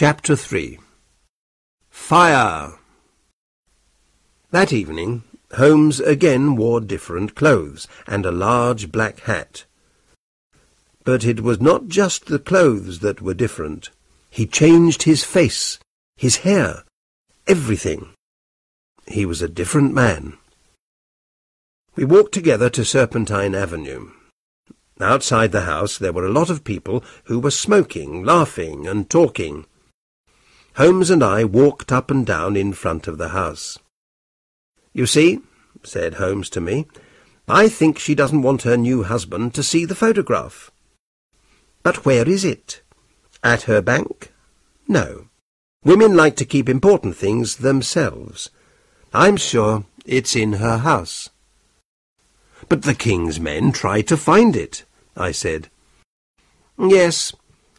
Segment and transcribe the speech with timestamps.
[0.00, 0.78] Chapter 3
[1.90, 2.78] Fire
[4.50, 5.24] That evening,
[5.58, 9.66] Holmes again wore different clothes and a large black hat.
[11.04, 13.90] But it was not just the clothes that were different.
[14.30, 15.78] He changed his face,
[16.16, 16.84] his hair,
[17.46, 18.14] everything.
[19.06, 20.38] He was a different man.
[21.94, 24.12] We walked together to Serpentine Avenue.
[24.98, 29.66] Outside the house there were a lot of people who were smoking, laughing, and talking.
[30.80, 33.78] Holmes and I walked up and down in front of the house.
[34.94, 35.40] You see,
[35.82, 36.86] said Holmes to me,
[37.46, 40.70] I think she doesn't want her new husband to see the photograph.
[41.82, 42.80] But where is it?
[43.44, 44.32] At her bank?
[44.88, 45.26] No.
[45.84, 48.48] Women like to keep important things themselves.
[49.12, 51.28] I'm sure it's in her house.
[52.70, 55.68] But the king's men tried to find it, I said.
[56.78, 57.34] Yes,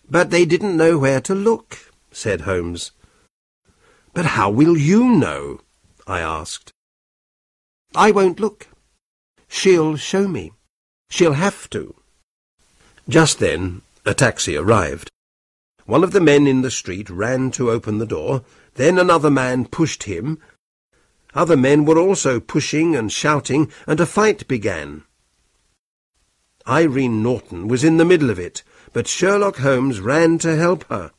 [0.08, 2.92] but they didn't know where to look, said Holmes.
[4.14, 5.62] But how will you know?
[6.06, 6.72] I asked.
[7.96, 8.68] I won't look.
[9.48, 10.52] She'll show me.
[11.10, 11.96] She'll have to.
[13.08, 15.10] Just then, a taxi arrived.
[15.86, 18.44] One of the men in the street ran to open the door.
[18.76, 20.40] Then another man pushed him.
[21.34, 25.04] Other men were also pushing and shouting, and a fight began.
[26.68, 31.12] Irene Norton was in the middle of it, but Sherlock Holmes ran to help her.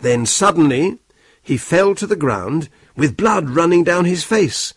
[0.00, 0.98] Then suddenly
[1.42, 4.74] he fell to the ground with blood running down his face.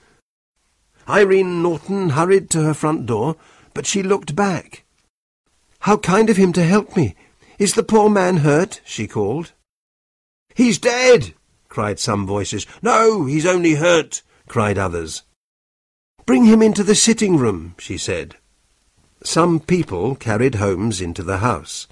[1.07, 3.35] Irene Norton hurried to her front door,
[3.73, 4.83] but she looked back.
[5.81, 7.15] How kind of him to help me!
[7.57, 8.81] Is the poor man hurt?
[8.85, 9.51] she called.
[10.55, 11.33] He's dead!
[11.69, 12.67] cried some voices.
[12.81, 15.23] No, he's only hurt, cried others.
[16.25, 18.35] Bring him into the sitting room, she said.
[19.23, 21.87] Some people carried Holmes into the house.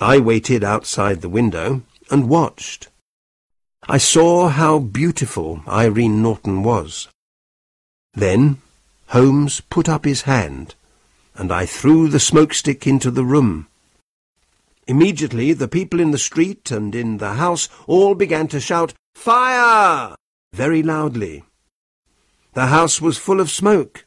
[0.00, 2.88] I waited outside the window and watched.
[3.88, 7.08] I saw how beautiful Irene Norton was.
[8.14, 8.58] Then
[9.08, 10.74] Holmes put up his hand,
[11.34, 13.66] and I threw the smokestick into the room.
[14.86, 20.14] Immediately the people in the street and in the house all began to shout, Fire!
[20.52, 21.42] very loudly.
[22.54, 24.04] The house was full of smoke.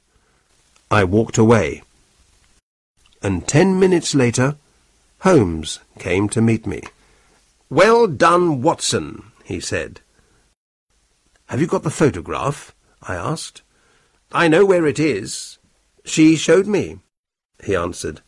[0.90, 1.84] I walked away.
[3.22, 4.56] And ten minutes later,
[5.20, 6.84] Holmes came to meet me.
[7.70, 10.02] Well done, Watson, he said.
[11.48, 12.74] Have you got the photograph?
[13.02, 13.62] I asked.
[14.32, 15.58] I know where it is.
[16.06, 17.00] She showed me,
[17.64, 18.22] he answered.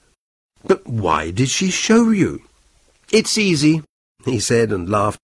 [0.66, 2.44] But why did she show you?
[3.12, 3.84] It's easy,
[4.26, 5.20] he said and laughed.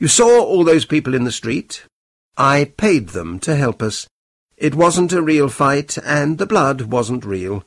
[0.00, 1.84] You saw all those people in the street.
[2.36, 4.08] I paid them to help us.
[4.56, 7.64] It wasn't a real fight, and the blood wasn't real.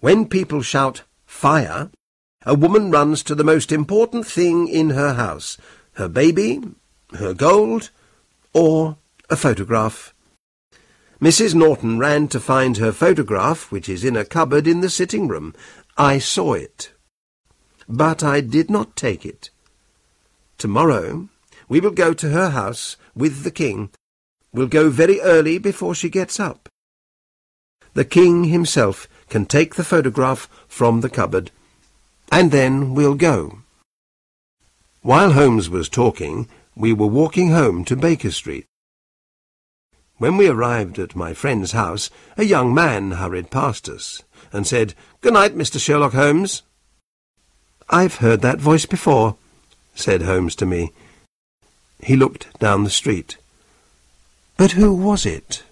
[0.00, 1.90] When people shout, fire,
[2.44, 5.56] a woman runs to the most important thing in her house,
[5.94, 6.60] her baby,
[7.14, 7.90] her gold,
[8.52, 8.96] or
[9.30, 10.14] a photograph.
[11.20, 11.54] Mrs.
[11.54, 15.54] Norton ran to find her photograph, which is in a cupboard in the sitting room.
[15.96, 16.92] I saw it.
[17.88, 19.50] But I did not take it.
[20.58, 21.28] Tomorrow
[21.68, 23.90] we will go to her house with the king.
[24.52, 26.68] We'll go very early before she gets up.
[27.94, 31.50] The king himself can take the photograph from the cupboard,
[32.32, 33.58] and then we'll go.
[35.02, 38.64] While Holmes was talking, we were walking home to Baker Street.
[40.16, 44.94] When we arrived at my friend's house, a young man hurried past us and said,
[45.20, 45.78] Good night, Mr.
[45.78, 46.62] Sherlock Holmes.
[47.90, 49.36] I've heard that voice before,
[49.94, 50.92] said Holmes to me.
[52.02, 53.36] He looked down the street.
[54.56, 55.64] But who was it?